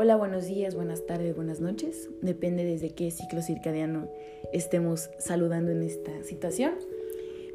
Hola, 0.00 0.14
buenos 0.14 0.46
días, 0.46 0.76
buenas 0.76 1.06
tardes, 1.06 1.34
buenas 1.34 1.58
noches. 1.58 2.08
Depende 2.22 2.64
desde 2.64 2.90
qué 2.90 3.10
ciclo 3.10 3.42
circadiano 3.42 4.06
estemos 4.52 5.10
saludando 5.18 5.72
en 5.72 5.82
esta 5.82 6.22
situación. 6.22 6.74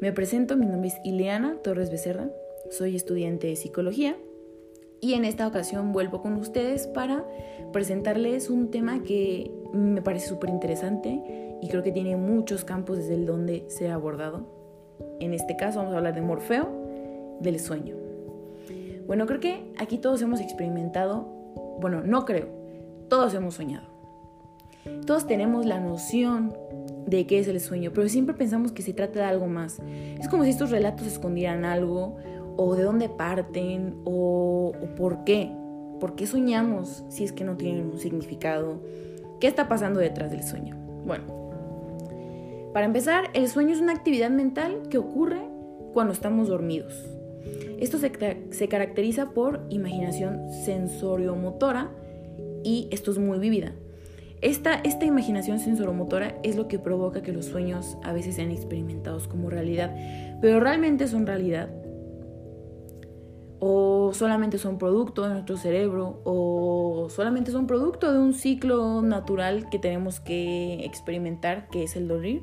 Me 0.02 0.12
presento, 0.12 0.54
mi 0.54 0.66
nombre 0.66 0.88
es 0.88 0.96
Ileana 1.04 1.56
Torres 1.62 1.90
Becerra, 1.90 2.28
soy 2.70 2.96
estudiante 2.96 3.46
de 3.46 3.56
psicología 3.56 4.18
y 5.00 5.14
en 5.14 5.24
esta 5.24 5.48
ocasión 5.48 5.92
vuelvo 5.92 6.20
con 6.20 6.34
ustedes 6.34 6.86
para 6.86 7.24
presentarles 7.72 8.50
un 8.50 8.70
tema 8.70 9.02
que 9.02 9.50
me 9.72 10.02
parece 10.02 10.28
súper 10.28 10.50
interesante 10.50 11.22
y 11.62 11.68
creo 11.68 11.82
que 11.82 11.92
tiene 11.92 12.14
muchos 12.16 12.66
campos 12.66 12.98
desde 12.98 13.14
el 13.14 13.24
donde 13.24 13.64
se 13.68 13.88
ha 13.88 13.94
abordado. 13.94 14.46
En 15.18 15.32
este 15.32 15.56
caso 15.56 15.78
vamos 15.78 15.94
a 15.94 15.96
hablar 15.96 16.14
de 16.14 16.20
Morfeo, 16.20 16.68
del 17.40 17.58
sueño. 17.58 17.96
Bueno, 19.06 19.24
creo 19.24 19.40
que 19.40 19.72
aquí 19.78 19.96
todos 19.96 20.20
hemos 20.20 20.42
experimentado, 20.42 21.42
bueno, 21.80 22.02
no 22.02 22.24
creo, 22.24 22.48
todos 23.08 23.34
hemos 23.34 23.54
soñado. 23.54 23.94
Todos 25.06 25.26
tenemos 25.26 25.64
la 25.64 25.80
noción 25.80 26.54
de 27.06 27.26
qué 27.26 27.38
es 27.38 27.48
el 27.48 27.60
sueño, 27.60 27.92
pero 27.94 28.08
siempre 28.08 28.34
pensamos 28.34 28.72
que 28.72 28.82
se 28.82 28.92
trata 28.92 29.20
de 29.20 29.24
algo 29.24 29.46
más. 29.46 29.80
Es 30.18 30.28
como 30.28 30.44
si 30.44 30.50
estos 30.50 30.70
relatos 30.70 31.06
escondieran 31.06 31.64
algo, 31.64 32.16
o 32.56 32.74
de 32.74 32.82
dónde 32.82 33.08
parten, 33.08 33.96
o, 34.04 34.72
por 34.96 35.24
qué. 35.24 35.50
¿Por 36.00 36.16
qué 36.16 36.26
soñamos 36.26 37.04
si 37.08 37.24
es 37.24 37.32
que 37.32 37.44
no 37.44 37.56
tienen 37.56 37.86
un 37.86 37.98
significado? 37.98 38.82
¿Qué 39.40 39.46
está 39.46 39.68
pasando 39.68 40.00
detrás 40.00 40.30
del 40.30 40.42
sueño? 40.42 40.76
Bueno, 41.06 41.24
para 42.72 42.86
empezar, 42.86 43.30
el 43.32 43.48
sueño 43.48 43.72
es 43.72 43.80
una 43.80 43.92
actividad 43.92 44.30
mental 44.30 44.82
que 44.90 44.98
ocurre 44.98 45.40
cuando 45.92 46.12
estamos 46.12 46.48
dormidos. 46.48 47.08
Esto 47.78 47.98
se, 47.98 48.68
caracteriza 48.68 49.30
por 49.30 49.66
imaginación 49.68 50.50
sensoriomotora 50.64 51.90
y 52.62 52.88
esto 52.90 53.10
es 53.10 53.18
muy 53.18 53.38
vívida. 53.38 53.72
Esta, 54.40 54.74
esta 54.74 55.06
imaginación 55.06 55.58
sensoromotora 55.58 56.38
es 56.42 56.56
lo 56.56 56.68
que 56.68 56.78
provoca 56.78 57.22
que 57.22 57.32
los 57.32 57.46
sueños 57.46 57.96
a 58.02 58.12
veces 58.12 58.36
sean 58.36 58.50
experimentados 58.50 59.26
como 59.26 59.48
realidad, 59.50 59.94
pero 60.40 60.60
realmente 60.60 61.08
son 61.08 61.26
realidad 61.26 61.70
o 63.58 64.12
solamente 64.12 64.58
son 64.58 64.76
producto 64.76 65.22
de 65.22 65.30
nuestro 65.30 65.56
cerebro 65.56 66.20
o 66.24 67.08
solamente 67.08 67.50
son 67.50 67.66
producto 67.66 68.12
de 68.12 68.18
un 68.18 68.34
ciclo 68.34 69.00
natural 69.00 69.70
que 69.70 69.78
tenemos 69.78 70.20
que 70.20 70.84
experimentar, 70.84 71.68
que 71.68 71.84
es 71.84 71.96
el 71.96 72.06
dormir. 72.08 72.42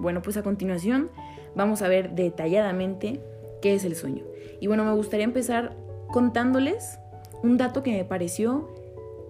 Bueno, 0.00 0.22
pues 0.22 0.36
a 0.38 0.42
continuación 0.42 1.10
vamos 1.54 1.82
a 1.82 1.88
ver 1.88 2.14
detalladamente 2.14 3.20
qué 3.64 3.72
es 3.72 3.86
el 3.86 3.96
sueño. 3.96 4.24
Y 4.60 4.66
bueno, 4.66 4.84
me 4.84 4.92
gustaría 4.92 5.24
empezar 5.24 5.74
contándoles 6.12 6.98
un 7.42 7.56
dato 7.56 7.82
que 7.82 7.92
me 7.92 8.04
pareció 8.04 8.68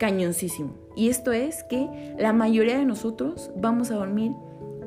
cañoncísimo. 0.01 0.75
Y 0.97 1.09
esto 1.09 1.31
es 1.31 1.63
que 1.63 2.17
la 2.19 2.33
mayoría 2.33 2.77
de 2.77 2.85
nosotros 2.85 3.53
vamos 3.55 3.93
a 3.93 3.95
dormir 3.95 4.33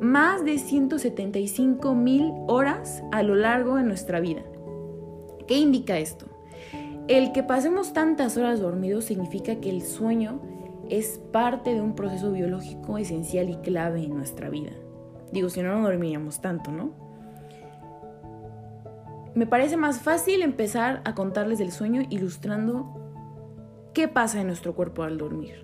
más 0.02 0.44
de 0.44 0.58
175 0.58 1.95
mil 1.95 2.34
horas 2.50 3.02
a 3.14 3.23
lo 3.23 3.36
largo 3.36 3.78
de 3.78 3.84
nuestra 3.84 4.20
vida. 4.20 4.42
¿Qué 5.48 5.56
indica 5.56 5.98
esto? 5.98 6.25
El 7.08 7.31
que 7.31 7.42
pasemos 7.42 7.94
tantas 7.94 8.36
horas 8.36 8.59
dormidos 8.59 9.06
significa 9.06 9.62
que 9.62 9.70
el 9.70 9.81
sueño 9.81 10.42
es 10.90 11.22
parte 11.31 11.73
de 11.73 11.80
un 11.80 11.95
proceso 11.95 12.34
biológico 12.34 12.98
esencial 12.98 13.50
y 13.50 13.56
clave 13.56 14.03
en 14.03 14.14
nuestra 14.14 14.50
vida. 14.50 14.73
Digo, 15.31 15.50
si 15.50 15.62
no, 15.62 15.73
no 15.73 15.84
dormiríamos 15.84 16.42
tanto, 16.42 16.70
¿no? 16.70 17.06
Me 19.38 19.45
parece 19.45 19.77
más 19.77 20.02
fácil 20.02 20.41
empezar 20.41 21.03
a 21.05 21.13
contarles 21.13 21.59
del 21.59 21.71
sueño 21.71 22.02
ilustrando 22.09 22.88
qué 23.94 24.07
pasa 24.07 24.41
en 24.41 24.47
nuestro 24.47 24.73
cuerpo 24.73 25.03
al 25.03 25.19
dormir. 25.19 25.63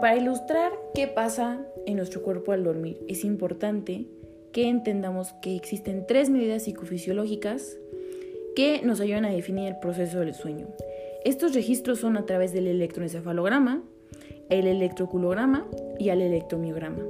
Para 0.00 0.16
ilustrar 0.16 0.72
qué 0.94 1.06
pasa 1.06 1.66
en 1.84 1.98
nuestro 1.98 2.22
cuerpo 2.22 2.52
al 2.52 2.64
dormir, 2.64 3.04
es 3.08 3.24
importante 3.24 4.06
que 4.52 4.70
entendamos 4.70 5.34
que 5.42 5.54
existen 5.54 6.06
tres 6.06 6.30
medidas 6.30 6.62
psicofisiológicas 6.62 7.76
que 8.56 8.80
nos 8.82 9.00
ayudan 9.00 9.26
a 9.26 9.30
definir 9.30 9.68
el 9.68 9.78
proceso 9.80 10.20
del 10.20 10.32
sueño. 10.32 10.66
Estos 11.26 11.54
registros 11.54 11.98
son 11.98 12.16
a 12.16 12.24
través 12.24 12.54
del 12.54 12.68
electroencefalograma, 12.68 13.84
el 14.50 14.66
electroculograma 14.66 15.66
y 15.98 16.08
el 16.08 16.22
electromiograma. 16.22 17.02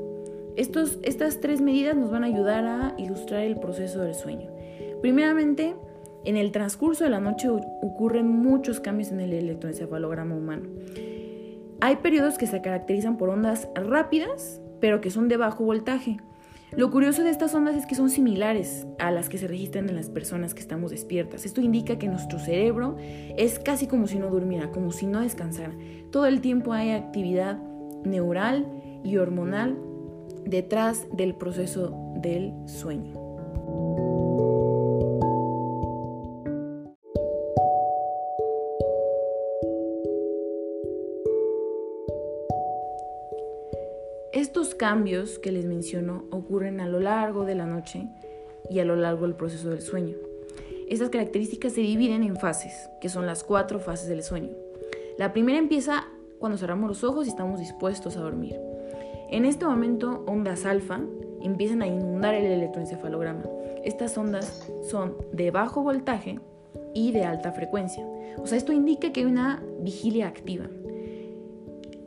Estos, 0.56 0.99
estas 1.03 1.41
tres 1.41 1.60
medidas 1.60 1.97
nos 1.97 2.10
van 2.10 2.25
a 2.25 2.26
ayudar 2.26 2.65
a 2.66 2.94
ilustrar 2.99 3.43
el 3.43 3.60
proceso 3.60 4.00
del 4.00 4.15
sueño. 4.15 4.50
Primeramente, 5.00 5.76
en 6.25 6.37
el 6.37 6.50
transcurso 6.50 7.04
de 7.04 7.10
la 7.10 7.21
noche 7.21 7.49
ocurren 7.49 8.28
muchos 8.28 8.81
cambios 8.81 9.12
en 9.12 9.21
el 9.21 9.32
electroencefalograma 9.32 10.34
humano. 10.34 10.69
Hay 11.81 11.97
periodos 11.97 12.38
que 12.38 12.49
se 12.49 12.60
caracterizan 12.60 13.16
por 13.16 13.28
ondas 13.28 13.69
rápidas, 13.75 14.60
pero 14.81 15.00
que 15.00 15.10
son 15.10 15.28
de 15.28 15.37
bajo 15.37 15.65
voltaje. 15.65 16.19
Lo 16.77 16.91
curioso 16.91 17.25
de 17.25 17.31
estas 17.31 17.55
ondas 17.55 17.77
es 17.77 17.87
que 17.87 17.95
son 17.95 18.11
similares 18.11 18.87
a 18.99 19.11
las 19.11 19.29
que 19.29 19.39
se 19.39 19.49
registran 19.49 19.89
en 19.89 19.97
las 19.97 20.11
personas 20.11 20.55
que 20.55 20.61
estamos 20.61 20.91
despiertas. 20.91 21.47
Esto 21.47 21.61
indica 21.61 21.99
que 21.99 22.09
nuestro 22.09 22.39
cerebro 22.39 22.97
es 23.37 23.59
casi 23.59 23.87
como 23.87 24.06
si 24.06 24.19
no 24.19 24.29
durmiera, 24.29 24.71
como 24.71 24.93
si 24.93 25.06
no 25.06 25.21
descansara. 25.21 25.73
Todo 26.11 26.27
el 26.27 26.41
tiempo 26.41 26.73
hay 26.73 26.91
actividad 26.91 27.59
neural 28.05 28.67
y 29.03 29.17
hormonal 29.17 29.79
detrás 30.45 31.06
del 31.12 31.34
proceso 31.34 32.12
del 32.17 32.53
sueño. 32.67 33.28
Cambios 44.78 45.39
que 45.39 45.53
les 45.53 45.66
menciono 45.66 46.25
ocurren 46.31 46.81
a 46.81 46.87
lo 46.87 47.00
largo 47.00 47.44
de 47.44 47.55
la 47.55 47.66
noche 47.66 48.09
y 48.71 48.78
a 48.78 48.84
lo 48.84 48.97
largo 48.97 49.27
del 49.27 49.34
proceso 49.34 49.69
del 49.69 49.83
sueño. 49.83 50.16
Estas 50.89 51.11
características 51.11 51.72
se 51.72 51.83
dividen 51.83 52.22
en 52.22 52.37
fases, 52.37 52.88
que 53.00 53.11
son 53.11 53.27
las 53.27 53.44
cuatro 53.44 53.81
fases 53.81 54.09
del 54.09 54.22
sueño. 54.22 54.53
La 55.19 55.33
primera 55.33 55.59
empieza 55.59 56.06
cuando 56.38 56.56
cerramos 56.56 56.88
los 56.88 57.05
ojos 57.05 57.27
y 57.27 57.31
estamos 57.31 57.61
dispuestos 57.61 58.17
a 58.17 58.21
dormir. 58.21 58.59
En 59.31 59.44
este 59.44 59.67
momento, 59.67 60.25
ondas 60.27 60.65
alfa 60.65 61.00
empiezan 61.43 61.83
a 61.83 61.87
inundar 61.87 62.34
el 62.34 62.47
electroencefalograma. 62.47 63.44
Estas 63.84 64.17
ondas 64.17 64.71
son 64.88 65.17
de 65.33 65.50
bajo 65.50 65.83
voltaje 65.83 66.41
y 66.94 67.12
de 67.12 67.25
alta 67.25 67.53
frecuencia. 67.53 68.06
O 68.38 68.47
sea, 68.47 68.56
esto 68.56 68.72
indica 68.72 69.12
que 69.12 69.21
hay 69.21 69.27
una 69.27 69.62
vigilia 69.81 70.28
activa 70.28 70.69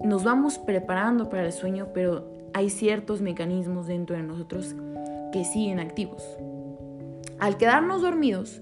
nos 0.03 0.23
vamos 0.23 0.57
preparando 0.57 1.29
para 1.29 1.45
el 1.45 1.53
sueño, 1.53 1.89
pero 1.93 2.30
hay 2.53 2.69
ciertos 2.69 3.22
mecanismos 3.22 3.88
dentro 3.88 4.16
de 4.16 4.23
nosotros 4.23 4.75
que 5.31 5.44
siguen 5.45 5.79
activos. 5.79 6.23
Al 7.39 7.57
quedarnos 7.57 8.01
dormidos, 8.01 8.62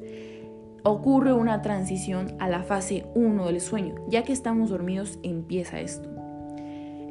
ocurre 0.83 1.33
una 1.33 1.61
transición 1.61 2.35
a 2.39 2.47
la 2.47 2.63
fase 2.63 3.05
1 3.15 3.45
del 3.45 3.61
sueño. 3.61 3.95
Ya 4.07 4.23
que 4.23 4.33
estamos 4.33 4.69
dormidos, 4.69 5.19
empieza 5.23 5.79
esto. 5.79 6.09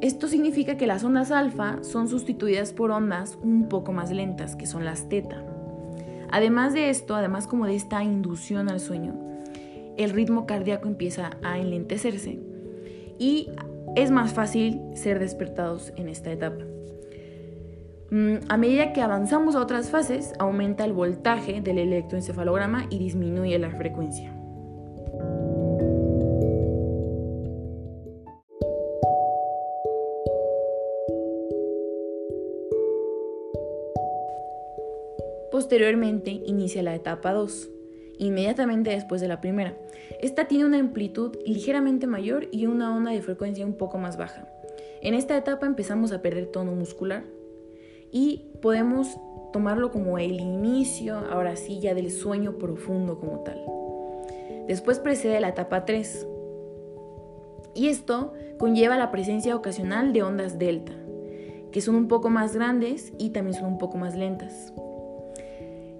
Esto 0.01 0.27
significa 0.27 0.77
que 0.77 0.87
las 0.87 1.03
ondas 1.03 1.29
alfa 1.29 1.83
son 1.83 2.07
sustituidas 2.07 2.71
por 2.71 2.91
ondas 2.91 3.37
un 3.43 3.67
poco 3.67 3.91
más 3.91 4.11
lentas, 4.11 4.55
que 4.55 4.65
son 4.65 4.85
las 4.85 5.09
teta. 5.09 5.43
Además 6.31 6.73
de 6.73 6.89
esto, 6.89 7.15
además 7.15 7.47
como 7.47 7.65
de 7.65 7.75
esta 7.75 8.03
inducción 8.03 8.69
al 8.69 8.79
sueño, 8.79 9.13
el 9.97 10.11
ritmo 10.11 10.45
cardíaco 10.45 10.87
empieza 10.87 11.31
a 11.43 11.59
enlentecerse 11.59 12.39
y 13.17 13.49
es 13.95 14.11
más 14.11 14.33
fácil 14.33 14.79
ser 14.93 15.19
despertados 15.19 15.91
en 15.97 16.07
esta 16.07 16.31
etapa. 16.31 16.68
Mm, 18.11 18.37
a 18.49 18.57
medida 18.57 18.91
que 18.91 19.01
avanzamos 19.01 19.55
a 19.55 19.61
otras 19.61 19.91
fases, 19.91 20.33
aumenta 20.39 20.83
el 20.83 20.93
voltaje 20.93 21.61
del 21.61 21.77
electroencefalograma 21.77 22.87
y 22.89 22.97
disminuye 22.97 23.59
la 23.59 23.69
frecuencia. 23.69 24.33
Posteriormente 35.51 36.31
inicia 36.31 36.81
la 36.81 36.95
etapa 36.95 37.33
2, 37.33 37.69
inmediatamente 38.17 38.89
después 38.89 39.21
de 39.21 39.27
la 39.27 39.39
primera. 39.39 39.77
Esta 40.19 40.47
tiene 40.47 40.65
una 40.65 40.79
amplitud 40.79 41.37
ligeramente 41.45 42.07
mayor 42.07 42.47
y 42.51 42.65
una 42.65 42.95
onda 42.95 43.11
de 43.11 43.21
frecuencia 43.21 43.65
un 43.65 43.73
poco 43.73 43.99
más 43.99 44.17
baja. 44.17 44.47
En 45.01 45.13
esta 45.13 45.37
etapa 45.37 45.67
empezamos 45.67 46.11
a 46.11 46.21
perder 46.23 46.47
tono 46.47 46.73
muscular 46.73 47.23
y 48.11 48.51
podemos 48.61 49.19
tomarlo 49.51 49.91
como 49.91 50.17
el 50.17 50.39
inicio, 50.39 51.17
ahora 51.31 51.55
sí, 51.55 51.79
ya 51.79 51.93
del 51.93 52.11
sueño 52.11 52.57
profundo 52.57 53.19
como 53.19 53.39
tal. 53.39 53.59
Después 54.67 54.99
precede 54.99 55.39
la 55.39 55.49
etapa 55.49 55.85
3. 55.85 56.27
Y 57.73 57.87
esto 57.87 58.33
conlleva 58.57 58.97
la 58.97 59.11
presencia 59.11 59.55
ocasional 59.55 60.13
de 60.13 60.23
ondas 60.23 60.59
delta, 60.59 60.93
que 61.71 61.81
son 61.81 61.95
un 61.95 62.07
poco 62.07 62.29
más 62.29 62.55
grandes 62.55 63.13
y 63.17 63.29
también 63.29 63.55
son 63.55 63.65
un 63.65 63.77
poco 63.77 63.97
más 63.97 64.15
lentas. 64.15 64.73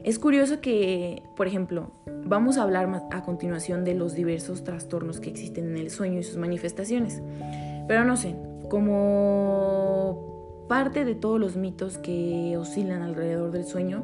Es 0.04 0.18
curioso 0.18 0.62
que, 0.62 1.24
por 1.36 1.48
ejemplo, 1.48 1.92
vamos 2.24 2.58
a 2.58 2.64
hablar 2.64 2.90
a 3.12 3.24
continuación 3.24 3.84
de 3.84 3.96
los 3.96 4.14
diversos 4.14 4.64
trastornos 4.64 5.20
que 5.20 5.30
existen 5.30 5.72
en 5.72 5.78
el 5.78 5.90
sueño 5.90 6.20
y 6.20 6.24
sus 6.24 6.38
manifestaciones. 6.38 7.22
Pero 7.88 8.06
no 8.06 8.16
sé, 8.18 8.36
como 8.70 10.39
parte 10.70 11.04
de 11.04 11.16
todos 11.16 11.38
los 11.38 11.58
mitos 11.58 11.98
que 11.98 12.56
oscilan 12.56 13.02
alrededor 13.02 13.52
del 13.52 13.66
sueño, 13.66 14.04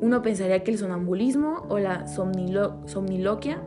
uno 0.00 0.22
pensaría 0.22 0.64
que 0.64 0.72
el 0.72 0.78
sonambulismo 0.78 1.66
o 1.68 1.78
la 1.78 2.08
somniloquia 2.08 3.62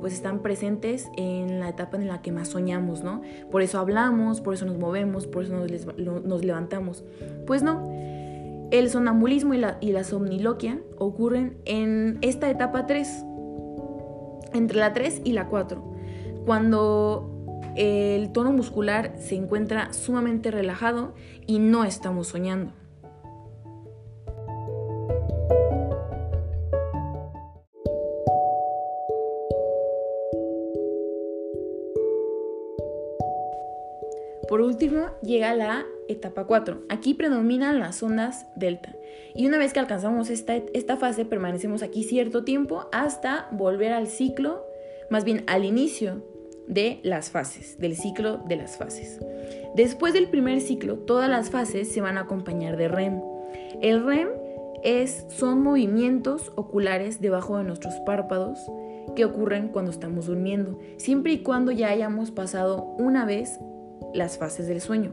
pues 0.00 0.12
están 0.12 0.42
presentes 0.42 1.10
en 1.16 1.58
la 1.60 1.68
etapa 1.70 1.96
en 1.96 2.06
la 2.06 2.22
que 2.22 2.30
más 2.30 2.48
soñamos, 2.48 3.02
¿no? 3.02 3.20
Por 3.50 3.62
eso 3.62 3.78
hablamos, 3.80 4.40
por 4.40 4.54
eso 4.54 4.64
nos 4.64 4.78
movemos, 4.78 5.26
por 5.26 5.42
eso 5.42 5.54
nos, 5.56 6.44
levantamos. 6.44 7.04
Pues 7.46 7.64
no, 7.64 7.90
el 8.70 8.88
sonambulismo 8.88 9.54
y 9.54 9.58
la, 9.58 9.76
y 9.80 9.90
la 9.90 10.04
somniloquia 10.04 10.80
ocurren 10.98 11.58
en 11.64 12.18
esta 12.22 12.48
etapa 12.48 12.86
3, 12.86 13.24
entre 14.54 14.78
la 14.78 14.92
3 14.92 15.22
y 15.24 15.32
la 15.32 15.48
4, 15.48 15.82
cuando 16.46 17.37
el 17.76 18.32
tono 18.32 18.52
muscular 18.52 19.14
se 19.18 19.34
encuentra 19.34 19.92
sumamente 19.92 20.50
relajado 20.50 21.14
y 21.46 21.58
no 21.58 21.84
estamos 21.84 22.28
soñando. 22.28 22.72
Por 34.48 34.62
último, 34.62 35.10
llega 35.22 35.54
la 35.54 35.84
etapa 36.08 36.46
4. 36.46 36.84
Aquí 36.88 37.12
predominan 37.12 37.80
las 37.80 38.02
ondas 38.02 38.46
delta. 38.56 38.94
Y 39.34 39.46
una 39.46 39.58
vez 39.58 39.74
que 39.74 39.80
alcanzamos 39.80 40.30
esta, 40.30 40.56
esta 40.56 40.96
fase, 40.96 41.26
permanecemos 41.26 41.82
aquí 41.82 42.02
cierto 42.02 42.44
tiempo 42.44 42.88
hasta 42.90 43.48
volver 43.52 43.92
al 43.92 44.06
ciclo, 44.06 44.64
más 45.10 45.24
bien 45.24 45.44
al 45.48 45.66
inicio 45.66 46.22
de 46.68 47.00
las 47.02 47.30
fases, 47.30 47.78
del 47.78 47.96
ciclo 47.96 48.38
de 48.46 48.56
las 48.56 48.76
fases. 48.76 49.18
Después 49.74 50.12
del 50.12 50.28
primer 50.28 50.60
ciclo, 50.60 50.98
todas 50.98 51.28
las 51.28 51.50
fases 51.50 51.90
se 51.92 52.00
van 52.00 52.18
a 52.18 52.22
acompañar 52.22 52.76
de 52.76 52.88
REM. 52.88 53.20
El 53.80 54.04
REM 54.04 54.28
es, 54.82 55.26
son 55.30 55.62
movimientos 55.62 56.52
oculares 56.56 57.20
debajo 57.20 57.58
de 57.58 57.64
nuestros 57.64 57.94
párpados 58.06 58.58
que 59.16 59.24
ocurren 59.24 59.68
cuando 59.68 59.90
estamos 59.90 60.26
durmiendo, 60.26 60.78
siempre 60.98 61.32
y 61.32 61.42
cuando 61.42 61.72
ya 61.72 61.88
hayamos 61.88 62.30
pasado 62.30 62.94
una 62.98 63.24
vez 63.24 63.58
las 64.14 64.38
fases 64.38 64.68
del 64.68 64.80
sueño. 64.80 65.12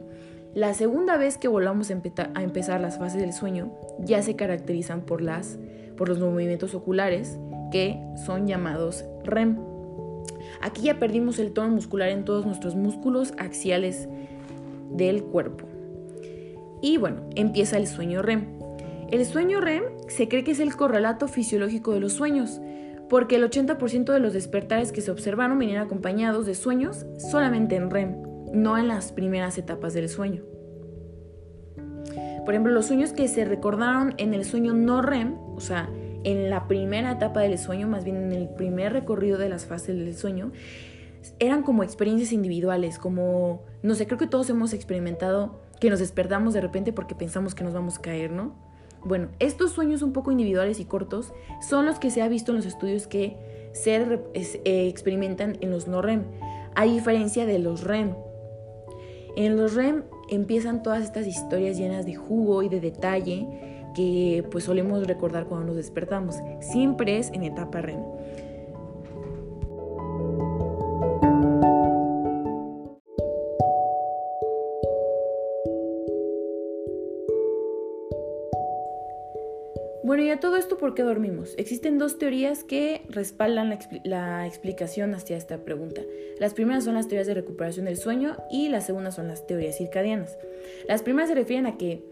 La 0.54 0.74
segunda 0.74 1.18
vez 1.18 1.38
que 1.38 1.48
volvamos 1.48 1.92
a, 1.92 2.42
empezar 2.42 2.80
las 2.80 2.98
fases 2.98 3.22
del 3.22 3.34
sueño 3.34 3.74
ya 4.00 4.22
se 4.22 4.36
caracterizan 4.36 5.02
por, 5.02 5.22
las, 5.22 5.58
por 5.98 6.08
los 6.08 6.20
movimientos 6.20 6.76
oculares 6.76 7.38
que 7.72 8.00
son 8.26 8.48
llamados 8.48 9.04
REM. 9.24 9.75
Aquí 10.62 10.84
ya 10.84 11.00
perdimos 11.00 11.40
el 11.40 11.52
tono 11.52 11.70
muscular 11.70 12.10
en 12.10 12.26
todos 12.26 12.46
nuestros 12.46 12.76
músculos 12.76 13.34
axiales 13.38 14.08
del 14.92 15.24
cuerpo. 15.24 15.68
Y 16.82 16.98
bueno, 16.98 17.22
empieza 17.36 17.78
el 17.78 17.88
sueño 17.88 18.22
REM. 18.22 18.46
El 19.12 19.26
sueño 19.26 19.62
REM 19.62 19.84
se 20.08 20.28
cree 20.28 20.44
que 20.44 20.52
es 20.52 20.60
el 20.60 20.76
correlato 20.76 21.28
fisiológico 21.28 21.94
de 21.94 22.00
los 22.00 22.14
sueños, 22.14 22.62
porque 23.10 23.36
el 23.36 23.50
80% 23.50 24.12
de 24.12 24.20
los 24.20 24.34
despertares 24.34 24.92
que 24.92 25.02
se 25.02 25.12
observaron 25.12 25.60
venían 25.60 25.84
acompañados 25.84 26.46
de 26.46 26.56
sueños 26.56 27.06
solamente 27.18 27.76
en 27.76 27.92
REM 27.92 28.36
no 28.56 28.78
en 28.78 28.88
las 28.88 29.12
primeras 29.12 29.58
etapas 29.58 29.94
del 29.94 30.10
sueño. 30.10 30.44
Por 32.46 32.54
ejemplo, 32.54 32.72
los 32.72 32.86
sueños 32.86 33.12
que 33.12 33.28
se 33.28 33.44
recordaron 33.44 34.14
en 34.18 34.34
el 34.34 34.46
sueño 34.46 34.74
no 34.74 35.02
REM, 35.02 35.36
o 35.56 35.60
sea, 35.60 35.90
en 36.26 36.50
la 36.50 36.68
primera 36.68 37.12
etapa 37.12 37.42
del 37.42 37.58
sueño, 37.58 37.88
más 37.88 38.04
bien 38.04 38.18
en 38.18 38.34
el 38.34 38.50
primer 38.50 38.92
recorrido 38.92 39.38
de 39.38 39.48
las 39.48 39.66
fases 39.66 39.96
del 39.96 40.16
sueño, 40.16 40.52
eran 41.40 41.64
como 41.64 41.84
experiencias 41.84 42.34
individuales, 42.34 43.00
como, 43.00 43.64
no 43.84 43.96
sé, 43.96 44.06
creo 44.06 44.18
que 44.18 44.28
todos 44.28 44.50
hemos 44.50 44.74
experimentado 44.74 45.62
que 45.80 45.90
nos 45.90 46.00
despertamos 46.00 46.54
de 46.54 46.62
repente 46.62 46.92
porque 46.92 47.16
pensamos 47.16 47.56
que 47.56 47.64
nos 47.64 47.74
vamos 47.74 47.98
a 47.98 48.02
caer, 48.02 48.32
¿no? 48.32 48.56
Bueno, 49.04 49.30
estos 49.40 49.72
sueños 49.72 50.02
un 50.02 50.14
poco 50.14 50.32
individuales 50.32 50.80
y 50.80 50.86
cortos 50.86 51.32
son 51.62 51.86
los 51.86 52.00
que 52.00 52.10
se 52.10 52.22
ha 52.22 52.28
visto 52.28 52.52
en 52.52 52.58
los 52.58 52.66
estudios 52.66 53.08
que 53.08 53.38
se 53.74 53.96
eh, 53.96 54.88
experimentan 54.88 55.58
en 55.62 55.70
los 55.70 55.88
no 55.88 56.02
REM, 56.02 56.24
a 56.74 56.86
diferencia 56.86 57.46
de 57.46 57.60
los 57.60 57.84
REM, 57.84 58.16
en 59.36 59.58
los 59.58 59.76
REM 59.76 60.04
empiezan 60.30 60.82
todas 60.82 61.04
estas 61.04 61.28
historias 61.28 61.78
llenas 61.78 62.06
de 62.06 62.16
jugo 62.16 62.64
y 62.64 62.70
de 62.70 62.80
detalle 62.80 63.75
que 63.96 64.44
pues 64.52 64.66
solemos 64.66 65.08
recordar 65.08 65.46
cuando 65.46 65.68
nos 65.68 65.76
despertamos. 65.78 66.36
Siempre 66.60 67.18
es 67.18 67.32
en 67.32 67.44
etapa 67.44 67.82
REM. 67.82 68.04
Bueno, 80.06 80.22
y 80.22 80.30
a 80.30 80.40
todo 80.40 80.56
esto, 80.56 80.78
¿por 80.78 80.94
qué 80.94 81.02
dormimos? 81.02 81.56
Existen 81.58 81.98
dos 81.98 82.20
teorías 82.20 82.64
que 82.64 83.02
respaldan 83.10 83.76
la, 84.04 84.46
explicación 84.46 85.16
hacia 85.16 85.36
esta 85.36 85.58
pregunta. 85.58 86.04
Las 86.40 86.54
primeras 86.54 86.84
son 86.84 86.94
las 86.94 87.08
teorías 87.08 87.26
de 87.26 87.34
recuperación 87.34 87.86
del 87.86 87.98
sueño 87.98 88.38
y 88.52 88.70
las 88.70 88.86
segundas 88.86 89.16
son 89.16 89.28
las 89.28 89.48
teorías 89.48 89.78
circadianas. 89.78 90.38
Las 90.88 91.02
primeras 91.02 91.30
se 91.30 91.36
refieren 91.36 91.66
a 91.66 91.78
que 91.78 92.06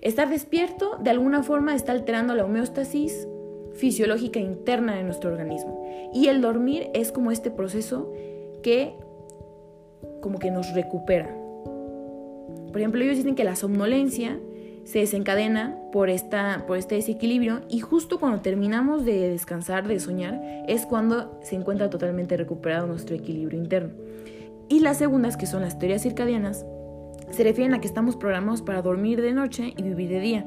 estar 0.00 0.28
despierto 0.28 0.96
de 1.00 1.10
alguna 1.10 1.42
forma 1.42 1.74
está 1.74 1.92
alterando 1.92 2.34
la 2.34 2.44
homeostasis 2.44 3.28
fisiológica 3.74 4.40
interna 4.40 4.96
de 4.96 5.04
nuestro 5.04 5.30
organismo. 5.30 5.84
Y 6.12 6.28
el 6.28 6.40
dormir 6.40 6.88
es 6.94 7.12
como 7.12 7.30
este 7.30 7.50
proceso 7.50 8.12
que 8.62 8.94
como 10.20 10.38
que 10.38 10.50
nos 10.50 10.72
recupera. 10.74 11.34
Por 12.68 12.78
ejemplo, 12.78 13.02
ellos 13.02 13.16
dicen 13.16 13.34
que 13.34 13.44
la 13.44 13.56
somnolencia 13.56 14.38
se 14.84 15.00
desencadena 15.00 15.78
por, 15.92 16.08
esta, 16.10 16.64
por 16.66 16.76
este 16.76 16.96
desequilibrio 16.96 17.60
y 17.68 17.80
justo 17.80 18.18
cuando 18.18 18.40
terminamos 18.40 19.04
de 19.04 19.30
descansar, 19.30 19.86
de 19.86 20.00
soñar, 20.00 20.40
es 20.68 20.86
cuando 20.86 21.38
se 21.42 21.56
encuentra 21.56 21.90
totalmente 21.90 22.36
recuperado 22.36 22.86
nuestro 22.86 23.16
equilibrio 23.16 23.58
interno. 23.58 23.92
Y 24.68 24.80
las 24.80 24.98
segundas, 24.98 25.36
que 25.36 25.46
son 25.46 25.62
las 25.62 25.78
teorías 25.78 26.02
circadianas, 26.02 26.64
se 27.30 27.44
refieren 27.44 27.74
a 27.74 27.80
que 27.80 27.86
estamos 27.86 28.16
programados 28.16 28.62
para 28.62 28.82
dormir 28.82 29.20
de 29.20 29.32
noche 29.32 29.74
y 29.76 29.82
vivir 29.82 30.08
de 30.10 30.20
día 30.20 30.46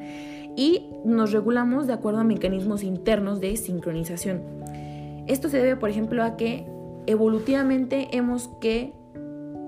y 0.56 0.90
nos 1.04 1.32
regulamos 1.32 1.88
de 1.88 1.94
acuerdo 1.94 2.20
a 2.20 2.24
mecanismos 2.24 2.84
internos 2.84 3.40
de 3.40 3.56
sincronización. 3.58 4.42
Esto 5.28 5.50
se 5.50 5.58
debe, 5.58 5.76
por 5.76 5.90
ejemplo, 5.90 6.24
a 6.24 6.36
que 6.38 6.66
evolutivamente 7.06 8.10
hemos, 8.12 8.50
que, 8.62 8.94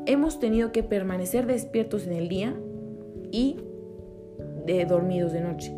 hemos 0.06 0.40
tenido 0.40 0.72
que 0.72 0.84
permanecer 0.84 1.48
despiertos 1.48 2.06
en 2.08 2.14
el 2.14 2.30
día 2.30 2.56
y 3.32 3.58
de 4.66 4.86
dormidos 4.86 5.32
de 5.32 5.42
noche. 5.42 5.74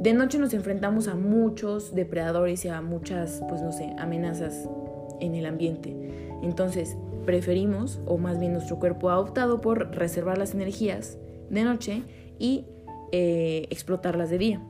De 0.00 0.12
noche 0.12 0.38
nos 0.38 0.52
enfrentamos 0.54 1.08
a 1.08 1.14
muchos 1.14 1.94
depredadores 1.94 2.64
y 2.64 2.68
a 2.68 2.82
muchas, 2.82 3.42
pues 3.48 3.62
no 3.62 3.72
sé, 3.72 3.94
amenazas 3.98 4.68
en 5.20 5.34
el 5.34 5.46
ambiente. 5.46 5.96
Entonces, 6.42 6.96
preferimos, 7.24 8.00
o 8.06 8.18
más 8.18 8.38
bien 8.38 8.52
nuestro 8.52 8.78
cuerpo 8.78 9.10
ha 9.10 9.18
optado 9.18 9.60
por 9.60 9.94
reservar 9.96 10.38
las 10.38 10.54
energías 10.54 11.18
de 11.50 11.64
noche 11.64 12.02
y 12.38 12.66
eh, 13.12 13.66
explotarlas 13.70 14.30
de 14.30 14.38
día. 14.38 14.62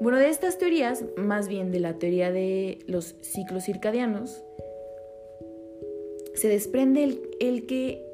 Bueno, 0.00 0.16
de 0.16 0.30
estas 0.30 0.56
teorías, 0.56 1.04
más 1.16 1.46
bien 1.46 1.70
de 1.70 1.78
la 1.78 1.98
teoría 1.98 2.32
de 2.32 2.78
los 2.86 3.16
ciclos 3.20 3.64
circadianos, 3.64 4.42
se 6.34 6.48
desprende 6.48 7.20
el, 7.38 7.66
que 7.66 8.09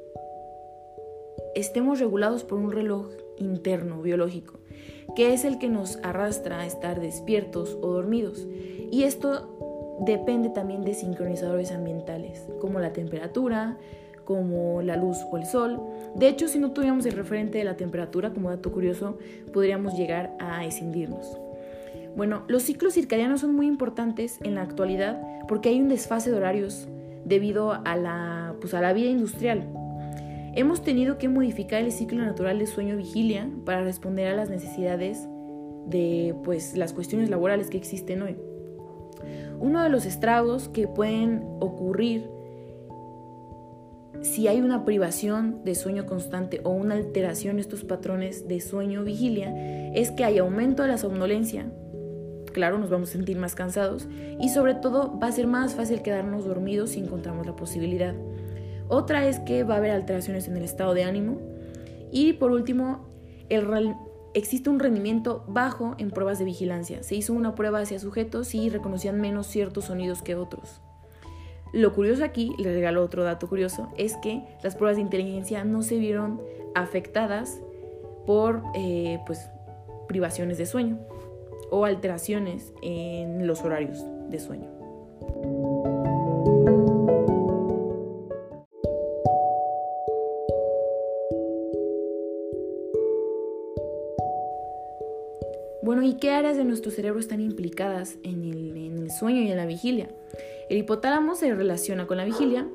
estemos 1.56 1.98
regulados 1.98 2.44
por 2.44 2.58
un 2.58 2.70
reloj 2.70 3.08
interno, 3.38 4.02
biológico, 4.02 4.60
que 5.16 5.32
es 5.32 5.44
el 5.44 5.58
que 5.58 5.68
nos 5.68 5.96
arrastra 6.02 6.60
a 6.60 6.66
estar 6.66 7.00
despiertos 7.00 7.76
o 7.80 7.92
dormidos. 7.92 8.46
Y 8.90 9.04
esto 9.04 9.98
depende 10.00 10.50
también 10.50 10.84
de 10.84 10.94
sincronizadores 10.94 11.72
ambientales, 11.72 12.46
como 12.60 12.78
la 12.78 12.92
temperatura, 12.92 13.78
como 14.25 14.82
la 14.82 14.96
luz 14.96 15.18
o 15.30 15.38
el 15.38 15.46
sol. 15.46 15.80
De 16.14 16.28
hecho, 16.28 16.46
si 16.46 16.58
no 16.58 16.72
tuviéramos 16.72 17.06
el 17.06 17.12
referente 17.12 17.58
de 17.58 17.64
la 17.64 17.76
temperatura, 17.76 18.30
como 18.30 18.50
dato 18.50 18.70
curioso, 18.70 19.16
podríamos 19.52 19.96
llegar 19.96 20.36
a 20.38 20.66
escindirnos. 20.66 21.38
Bueno, 22.16 22.42
los 22.48 22.62
ciclos 22.64 22.94
circadianos 22.94 23.40
son 23.40 23.54
muy 23.54 23.66
importantes 23.66 24.38
en 24.42 24.54
la 24.54 24.62
actualidad 24.62 25.20
porque 25.48 25.70
hay 25.70 25.80
un 25.80 25.88
desfase 25.88 26.30
de 26.30 26.36
horarios 26.36 26.86
debido 27.25 27.72
a 27.72 27.96
la, 27.96 28.54
pues 28.60 28.75
a 28.75 28.80
la 28.80 28.92
vida 28.92 29.08
industrial. 29.08 29.85
Hemos 30.56 30.82
tenido 30.82 31.18
que 31.18 31.28
modificar 31.28 31.82
el 31.82 31.92
ciclo 31.92 32.25
natural 32.25 32.58
de 32.58 32.66
sueño-vigilia 32.66 33.50
para 33.66 33.84
responder 33.84 34.28
a 34.28 34.34
las 34.34 34.48
necesidades 34.48 35.28
de 35.86 36.34
pues, 36.44 36.78
las 36.78 36.94
cuestiones 36.94 37.28
laborales 37.28 37.68
que 37.68 37.76
existen 37.76 38.22
hoy. 38.22 38.36
Uno 39.60 39.82
de 39.82 39.90
los 39.90 40.06
estragos 40.06 40.70
que 40.70 40.88
pueden 40.88 41.44
ocurrir 41.60 42.30
si 44.22 44.48
hay 44.48 44.62
una 44.62 44.86
privación 44.86 45.62
de 45.62 45.75
sueño 45.75 46.06
constante 46.06 46.62
o 46.64 46.70
una 46.70 46.94
alteración 46.94 47.56
en 47.56 47.60
estos 47.60 47.84
patrones 47.84 48.48
de 48.48 48.60
sueño-vigilia 48.60 49.92
es 49.92 50.10
que 50.10 50.25
hay 50.25 50.38
aumento 50.38 50.82
de 50.82 50.88
la 50.88 50.96
somnolencia, 50.96 51.70
claro, 52.54 52.78
nos 52.78 52.88
vamos 52.88 53.10
a 53.10 53.12
sentir 53.12 53.36
más 53.36 53.54
cansados 53.54 54.08
y 54.40 54.48
sobre 54.48 54.75
todo 54.75 55.18
va 55.18 55.26
a 55.26 55.32
ser 55.32 55.46
más 55.46 55.75
fácil 55.75 56.00
quedarnos 56.00 56.46
dormidos 56.46 56.90
si 56.90 57.00
encontramos 57.00 57.46
la 57.46 57.54
posibilidad. 57.54 58.14
Otra 58.88 59.26
es 59.26 59.40
que 59.40 59.64
va 59.64 59.74
a 59.74 59.78
haber 59.78 59.90
alteraciones 59.90 60.48
en 60.48 60.56
el 60.56 60.64
estado 60.64 60.94
de 60.94 61.04
ánimo 61.04 61.38
y 62.10 62.34
por 62.34 62.52
último, 62.52 63.06
existe 64.34 64.70
un 64.70 64.78
rendimiento 64.78 65.44
bajo 65.48 65.94
en 65.98 66.10
pruebas 66.10 66.38
de 66.38 66.44
vigilancia. 66.44 67.02
Se 67.02 67.14
hizo 67.14 67.32
una 67.32 67.54
prueba 67.54 67.80
hacia 67.80 67.98
sujetos 67.98 68.54
y 68.54 68.70
reconocían 68.70 69.20
menos 69.20 69.46
ciertos 69.46 69.86
sonidos 69.86 70.22
que 70.22 70.34
otros. 70.34 70.80
Lo 71.72 71.92
curioso 71.92 72.24
aquí, 72.24 72.54
le 72.58 72.72
regalo 72.72 73.02
otro 73.02 73.24
dato 73.24 73.48
curioso, 73.48 73.88
es 73.96 74.16
que 74.18 74.44
las 74.62 74.76
pruebas 74.76 74.96
de 74.96 75.02
inteligencia 75.02 75.64
no 75.64 75.82
se 75.82 75.98
vieron 75.98 76.40
afectadas 76.74 77.60
por 78.24 78.62
eh, 78.74 79.18
pues, 79.26 79.50
privaciones 80.06 80.58
de 80.58 80.66
sueño 80.66 80.98
o 81.70 81.84
alteraciones 81.84 82.72
en 82.82 83.46
los 83.46 83.62
horarios 83.62 84.04
de 84.30 84.38
sueño. 84.38 84.70
¿Y 96.06 96.14
qué 96.18 96.30
áreas 96.30 96.56
de 96.56 96.64
nuestro 96.64 96.92
cerebro 96.92 97.18
están 97.18 97.40
implicadas 97.40 98.16
en 98.22 98.44
el, 98.44 99.10
sueño 99.10 99.42
y 99.42 99.50
en 99.50 99.56
la 99.56 99.66
vigilia? 99.66 100.08
El 100.70 100.78
hipotálamo 100.78 101.34
se 101.34 101.52
relaciona 101.52 102.06
con 102.06 102.16
la 102.16 102.25
vigilia 102.25 102.68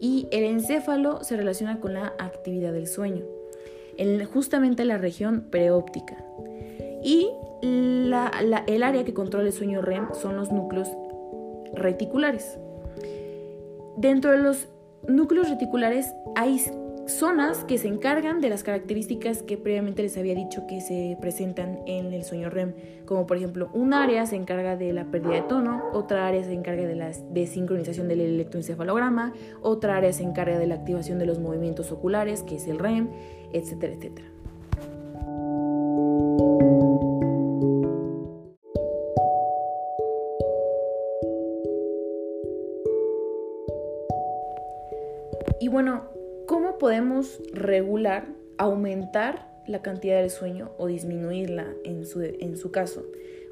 y 0.00 0.26
el 0.32 0.44
encéfalo 0.44 1.22
se 1.22 1.36
relaciona 1.36 1.80
con 1.80 1.94
la 1.94 2.14
actividad 2.18 2.72
del 2.72 2.88
sueño, 2.88 3.24
en 3.96 4.24
justamente 4.24 4.84
la 4.84 4.98
región 4.98 5.46
preóptica. 5.50 6.24
Y 7.04 7.28
el 7.62 8.12
área 8.82 9.04
que 9.04 9.14
controla 9.14 9.46
el 9.46 9.52
sueño 9.52 9.80
REM 9.80 10.08
son 10.14 10.36
los 10.36 10.50
núcleos 10.50 10.88
reticulares. 11.72 12.58
Dentro 13.96 14.32
de 14.32 14.38
los 14.38 14.66
núcleos 15.06 15.48
reticulares 15.48 16.12
hay 16.34 16.60
zonas 17.06 17.64
que 17.64 17.78
se 17.78 17.88
encargan 17.88 18.40
de 18.40 18.48
las 18.48 18.64
características 18.64 19.42
que 19.42 19.56
previamente 19.56 20.02
les 20.02 20.16
había 20.16 20.34
dicho 20.34 20.66
que 20.66 20.80
se 20.80 21.16
presentan 21.20 21.80
en 21.86 22.12
el 22.12 22.24
sueño 22.24 22.50
REM, 22.50 22.74
como 23.04 23.26
por 23.26 23.36
ejemplo 23.36 23.70
un 23.72 23.94
área 23.94 24.26
se 24.26 24.36
encarga 24.36 24.76
de 24.76 24.92
la 24.92 25.04
pérdida 25.04 25.34
de 25.34 25.42
tono, 25.42 25.84
otra 25.92 26.26
área 26.26 26.42
se 26.42 26.52
encarga 26.52 26.86
de 26.86 26.96
la 26.96 27.12
desincronización 27.30 28.08
del 28.08 28.20
electroencefalograma, 28.20 29.32
otra 29.62 29.96
área 29.96 30.12
se 30.12 30.24
encarga 30.24 30.58
de 30.58 30.66
la 30.66 30.74
activación 30.74 31.18
de 31.18 31.26
los 31.26 31.38
movimientos 31.38 31.92
oculares, 31.92 32.42
que 32.42 32.56
es 32.56 32.66
el 32.66 32.78
REM, 32.78 33.08
etcétera, 33.52 33.94
etcétera. 33.94 34.28
Y 45.58 45.68
bueno, 45.68 46.04
¿cómo 46.04 46.15
podemos 46.86 47.40
regular, 47.52 48.28
aumentar 48.58 49.48
la 49.66 49.82
cantidad 49.82 50.20
del 50.20 50.30
sueño 50.30 50.70
o 50.78 50.86
disminuirla 50.86 51.66
en 51.82 52.06
su, 52.06 52.22
en 52.22 52.56
su 52.56 52.70
caso? 52.70 53.04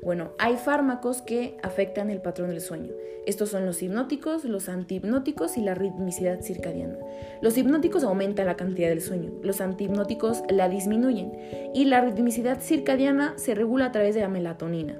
Bueno, 0.05 0.31
hay 0.38 0.57
fármacos 0.57 1.21
que 1.21 1.57
afectan 1.64 2.11
el 2.11 2.23
patrón 2.23 2.50
del 2.50 2.61
sueño. 2.61 2.93
Estos 3.26 3.49
son 3.49 3.67
los 3.67 3.83
hipnóticos, 3.83 4.45
los 4.45 4.69
antihipnóticos 4.69 5.57
y 5.57 5.62
la 5.62 5.75
ritmicidad 5.75 6.43
circadiana. 6.43 6.97
Los 7.43 7.59
hipnóticos 7.59 8.05
aumentan 8.05 8.47
la 8.47 8.55
cantidad 8.55 8.88
del 8.88 9.00
sueño, 9.00 9.33
los 9.43 9.61
antihipnóticos 9.61 10.45
la 10.49 10.69
disminuyen 10.69 11.33
y 11.75 11.87
la 11.87 12.03
ritmicidad 12.03 12.61
circadiana 12.61 13.33
se 13.35 13.57
regula 13.57 13.87
a 13.87 13.91
través 13.91 14.14
de 14.14 14.21
la 14.21 14.29
melatonina. 14.29 14.97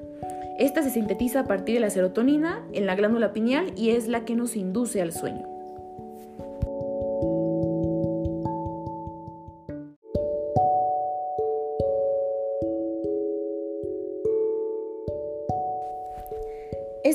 Esta 0.59 0.83
se 0.83 0.91
sintetiza 0.91 1.39
a 1.39 1.45
partir 1.45 1.77
de 1.77 1.83
la 1.83 1.91
serotonina 1.91 2.67
en 2.73 2.87
la 2.87 2.97
glándula 2.97 3.33
pineal 3.33 3.73
y 3.77 3.91
es 3.91 4.09
la 4.09 4.25
que 4.25 4.35
nos 4.35 4.57
induce 4.57 5.01
al 5.01 5.13
sueño. 5.13 5.54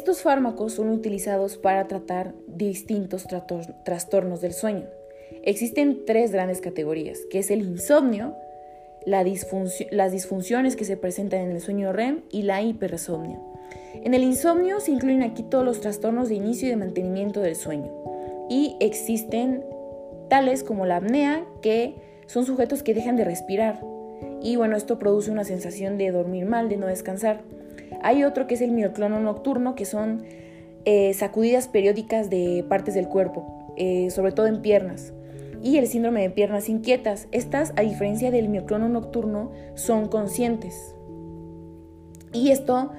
Estos 0.10 0.24
fármacos 0.24 0.74
son 0.74 0.90
utilizados 0.90 1.58
para 1.58 1.88
tratar 1.88 2.34
distintos 2.48 3.28
trastornos 3.84 4.42
del 4.42 4.54
sueño. 4.54 4.88
Existen 5.44 6.04
tres 6.08 6.32
grandes 6.32 6.62
categorías, 6.62 7.20
que 7.30 7.38
es 7.38 7.52
el 7.52 7.62
insomnio, 7.62 8.34
las 9.06 9.24
disfunciones 10.12 10.76
que 10.76 10.84
se 10.84 10.98
presentan 10.98 11.42
en 11.42 11.52
el 11.52 11.62
sueño 11.62 11.94
REM 11.94 12.24
y 12.32 12.42
la 12.42 12.64
hipersomnia. 12.64 13.40
En 14.04 14.16
el 14.16 14.24
insomnio 14.24 14.80
se 14.80 14.90
incluyen 14.94 15.22
aquí 15.22 15.44
todos 15.44 15.64
los 15.64 15.80
trastornos 15.80 16.28
de 16.30 16.34
inicio 16.34 16.68
y 16.68 16.72
de 16.72 16.78
mantenimiento 16.78 17.42
del 17.42 17.56
sueño. 17.56 17.92
Y 18.50 18.78
existen 18.80 19.64
tales 20.28 20.64
como 20.64 20.88
la 20.88 20.96
apnea, 20.96 21.46
que 21.62 21.94
son 22.26 22.48
sujetos 22.48 22.82
que 22.82 22.96
dejan 22.96 23.16
de 23.16 23.26
respirar. 23.26 23.80
Y 24.42 24.56
bueno, 24.56 24.76
esto 24.76 24.98
produce 24.98 25.30
una 25.30 25.44
sensación 25.44 26.00
de 26.00 26.10
dormir 26.10 26.48
mal, 26.48 26.68
de 26.68 26.78
no 26.78 26.88
descansar. 26.88 27.44
Hay 28.02 28.24
otro 28.24 28.48
que 28.48 28.56
es 28.56 28.62
el 28.62 28.72
mioclono 28.72 29.20
nocturno, 29.20 29.76
que 29.76 29.86
son 29.86 30.24
eh, 30.86 31.14
sacudidas 31.14 31.68
periódicas 31.68 32.30
de 32.30 32.66
partes 32.68 32.94
del 32.94 33.08
cuerpo, 33.08 33.74
eh, 33.78 34.10
sobre 34.10 34.32
todo 34.32 34.48
en 34.48 34.62
piernas. 34.62 35.14
Y 35.62 35.78
el 35.78 35.88
síndrome 35.88 36.22
de 36.22 36.30
piernas 36.30 36.70
inquietas. 36.70 37.28
Estas, 37.32 37.74
a 37.76 37.82
diferencia 37.82 38.32
del 38.32 38.48
mioclono 38.48 38.88
nocturno, 38.88 39.52
son 39.76 40.08
conscientes. 40.08 40.96
Y 42.32 42.52
esto 42.52 42.92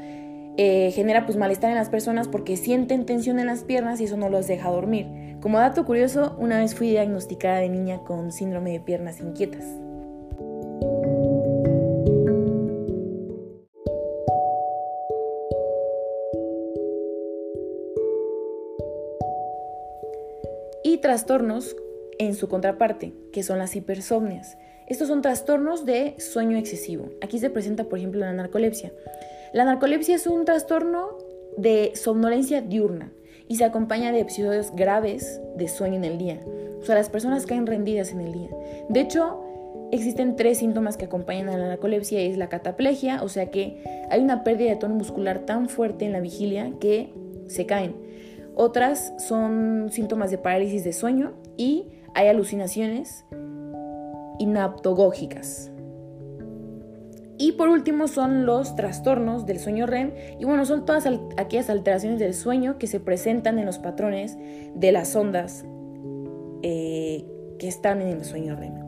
eh, 0.56 0.90
genera 0.94 1.24
pues 1.24 1.38
malestar 1.38 1.70
en 1.70 1.76
las 1.76 1.88
personas 1.88 2.28
porque 2.28 2.56
sienten 2.56 3.06
tensión 3.06 3.38
en 3.38 3.46
las 3.46 3.64
piernas 3.64 4.00
y 4.00 4.04
eso 4.04 4.16
no 4.16 4.28
los 4.28 4.46
deja 4.46 4.70
dormir. 4.70 5.06
Como 5.40 5.58
dato 5.58 5.86
curioso, 5.86 6.36
una 6.38 6.58
vez 6.58 6.74
fui 6.74 6.90
diagnosticada 6.90 7.60
de 7.60 7.70
niña 7.70 8.00
con 8.00 8.30
síndrome 8.30 8.72
de 8.72 8.80
piernas 8.80 9.20
inquietas. 9.20 9.64
Y 20.84 20.98
trastornos 20.98 21.76
en 22.18 22.34
su 22.34 22.48
contraparte, 22.48 23.14
que 23.32 23.42
son 23.42 23.58
las 23.58 23.74
hipersomnias. 23.76 24.56
Estos 24.86 25.08
son 25.08 25.22
trastornos 25.22 25.86
de 25.86 26.16
sueño 26.18 26.58
excesivo. 26.58 27.10
Aquí 27.22 27.38
se 27.38 27.50
presenta, 27.50 27.84
por 27.84 27.98
ejemplo, 27.98 28.20
la 28.20 28.32
narcolepsia. 28.32 28.92
La 29.52 29.64
narcolepsia 29.64 30.16
es 30.16 30.26
un 30.26 30.44
trastorno 30.44 31.16
de 31.56 31.92
somnolencia 31.94 32.60
diurna 32.60 33.12
y 33.48 33.56
se 33.56 33.64
acompaña 33.64 34.12
de 34.12 34.20
episodios 34.20 34.74
graves 34.74 35.40
de 35.56 35.68
sueño 35.68 35.96
en 35.96 36.04
el 36.04 36.18
día. 36.18 36.40
O 36.80 36.84
sea, 36.84 36.94
las 36.94 37.10
personas 37.10 37.46
caen 37.46 37.66
rendidas 37.66 38.12
en 38.12 38.20
el 38.20 38.32
día. 38.32 38.48
De 38.88 39.00
hecho, 39.00 39.42
existen 39.92 40.36
tres 40.36 40.58
síntomas 40.58 40.96
que 40.96 41.06
acompañan 41.06 41.48
a 41.48 41.56
la 41.56 41.68
narcolepsia. 41.68 42.20
Es 42.20 42.36
la 42.36 42.48
cataplegia, 42.48 43.22
o 43.22 43.28
sea 43.28 43.50
que 43.50 43.82
hay 44.10 44.20
una 44.20 44.44
pérdida 44.44 44.70
de 44.70 44.76
tono 44.76 44.94
muscular 44.94 45.40
tan 45.40 45.68
fuerte 45.68 46.04
en 46.04 46.12
la 46.12 46.20
vigilia 46.20 46.72
que 46.80 47.12
se 47.48 47.66
caen. 47.66 48.09
Otras 48.62 49.14
son 49.16 49.88
síntomas 49.90 50.30
de 50.30 50.36
parálisis 50.36 50.84
de 50.84 50.92
sueño 50.92 51.32
y 51.56 51.86
hay 52.12 52.28
alucinaciones 52.28 53.24
inaptogógicas. 54.38 55.72
Y 57.38 57.52
por 57.52 57.70
último 57.70 58.06
son 58.06 58.44
los 58.44 58.76
trastornos 58.76 59.46
del 59.46 59.60
sueño 59.60 59.86
REM. 59.86 60.12
Y 60.38 60.44
bueno, 60.44 60.66
son 60.66 60.84
todas 60.84 61.08
aquellas 61.38 61.70
alteraciones 61.70 62.18
del 62.18 62.34
sueño 62.34 62.76
que 62.76 62.86
se 62.86 63.00
presentan 63.00 63.58
en 63.58 63.64
los 63.64 63.78
patrones 63.78 64.36
de 64.74 64.92
las 64.92 65.16
ondas 65.16 65.64
eh, 66.62 67.24
que 67.58 67.66
están 67.66 68.02
en 68.02 68.08
el 68.08 68.26
sueño 68.26 68.56
REM. 68.56 68.79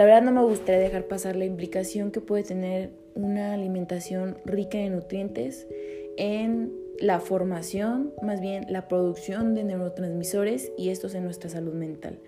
La 0.00 0.06
verdad 0.06 0.22
no 0.22 0.32
me 0.32 0.42
gustaría 0.42 0.80
dejar 0.80 1.08
pasar 1.08 1.36
la 1.36 1.44
implicación 1.44 2.10
que 2.10 2.22
puede 2.22 2.42
tener 2.42 2.90
una 3.14 3.52
alimentación 3.52 4.38
rica 4.46 4.78
en 4.78 4.94
nutrientes 4.94 5.68
en 6.16 6.72
la 6.98 7.20
formación, 7.20 8.14
más 8.22 8.40
bien 8.40 8.64
la 8.70 8.88
producción 8.88 9.54
de 9.54 9.62
neurotransmisores 9.62 10.72
y 10.78 10.88
estos 10.88 11.14
en 11.14 11.24
nuestra 11.24 11.50
salud 11.50 11.74
mental. 11.74 12.18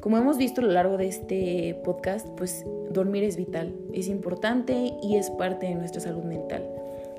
Como 0.00 0.18
hemos 0.18 0.36
visto 0.36 0.60
a 0.60 0.64
lo 0.64 0.70
largo 0.70 0.98
de 0.98 1.08
este 1.08 1.80
podcast, 1.82 2.28
pues 2.36 2.66
dormir 2.90 3.24
es 3.24 3.38
vital, 3.38 3.74
es 3.94 4.08
importante 4.08 4.92
y 5.02 5.16
es 5.16 5.30
parte 5.30 5.64
de 5.64 5.76
nuestra 5.76 6.02
salud 6.02 6.24
mental 6.24 6.68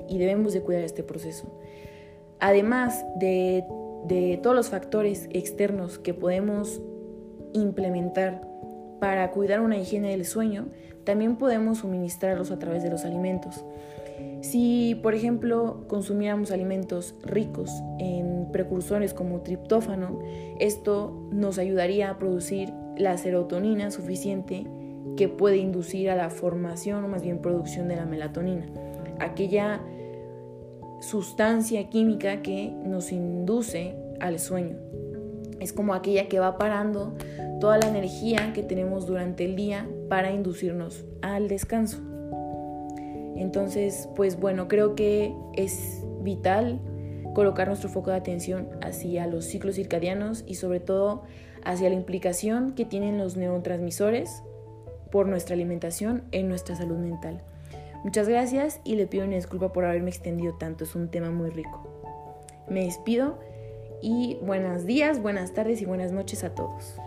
y 0.08 0.18
debemos 0.18 0.52
de 0.52 0.60
cuidar 0.60 0.84
este 0.84 1.02
proceso. 1.02 1.52
Además 2.38 3.04
de, 3.18 3.64
de 4.06 4.38
todos 4.40 4.54
los 4.54 4.70
factores 4.70 5.28
externos 5.32 5.98
que 5.98 6.14
podemos 6.14 6.80
implementar 7.54 8.49
para 9.00 9.30
cuidar 9.30 9.60
una 9.60 9.78
higiene 9.78 10.10
del 10.10 10.24
sueño, 10.24 10.68
también 11.04 11.36
podemos 11.36 11.78
suministrarlos 11.78 12.50
a 12.50 12.58
través 12.58 12.82
de 12.82 12.90
los 12.90 13.04
alimentos. 13.04 13.64
Si, 14.42 14.98
por 15.02 15.14
ejemplo, 15.14 15.84
consumiéramos 15.88 16.50
alimentos 16.50 17.14
ricos 17.22 17.70
en 17.98 18.48
precursores 18.52 19.14
como 19.14 19.40
triptófano, 19.40 20.20
esto 20.58 21.28
nos 21.32 21.58
ayudaría 21.58 22.10
a 22.10 22.18
producir 22.18 22.72
la 22.96 23.16
serotonina 23.16 23.90
suficiente 23.90 24.66
que 25.16 25.28
puede 25.28 25.56
inducir 25.56 26.10
a 26.10 26.16
la 26.16 26.30
formación 26.30 27.04
o 27.04 27.08
más 27.08 27.22
bien 27.22 27.40
producción 27.40 27.88
de 27.88 27.96
la 27.96 28.06
melatonina, 28.06 28.66
aquella 29.18 29.80
sustancia 31.00 31.88
química 31.88 32.42
que 32.42 32.70
nos 32.84 33.12
induce 33.12 33.94
al 34.20 34.38
sueño. 34.38 34.76
Es 35.58 35.72
como 35.72 35.94
aquella 35.94 36.28
que 36.28 36.40
va 36.40 36.56
parando 36.56 37.14
toda 37.60 37.78
la 37.78 37.88
energía 37.88 38.52
que 38.52 38.62
tenemos 38.62 39.06
durante 39.06 39.44
el 39.44 39.54
día 39.54 39.88
para 40.08 40.32
inducirnos 40.32 41.04
al 41.22 41.46
descanso. 41.46 41.98
Entonces, 43.36 44.08
pues 44.16 44.40
bueno, 44.40 44.66
creo 44.66 44.94
que 44.94 45.34
es 45.54 46.02
vital 46.22 46.80
colocar 47.34 47.68
nuestro 47.68 47.88
foco 47.88 48.10
de 48.10 48.16
atención 48.16 48.68
hacia 48.82 49.26
los 49.26 49.44
ciclos 49.44 49.76
circadianos 49.76 50.44
y 50.46 50.56
sobre 50.56 50.80
todo 50.80 51.22
hacia 51.64 51.88
la 51.88 51.94
implicación 51.94 52.72
que 52.72 52.84
tienen 52.84 53.18
los 53.18 53.36
neurotransmisores 53.36 54.42
por 55.10 55.28
nuestra 55.28 55.54
alimentación 55.54 56.24
en 56.32 56.48
nuestra 56.48 56.76
salud 56.76 56.98
mental. 56.98 57.42
Muchas 58.02 58.28
gracias 58.28 58.80
y 58.84 58.96
le 58.96 59.06
pido 59.06 59.24
una 59.24 59.36
disculpa 59.36 59.72
por 59.72 59.84
haberme 59.84 60.10
extendido 60.10 60.54
tanto, 60.54 60.84
es 60.84 60.94
un 60.94 61.10
tema 61.10 61.30
muy 61.30 61.50
rico. 61.50 61.86
Me 62.68 62.84
despido 62.84 63.38
y 64.00 64.38
buenos 64.42 64.86
días, 64.86 65.20
buenas 65.20 65.52
tardes 65.52 65.82
y 65.82 65.84
buenas 65.84 66.12
noches 66.12 66.42
a 66.44 66.54
todos. 66.54 66.98